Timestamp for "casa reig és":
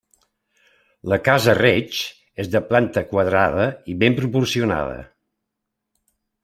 1.27-2.51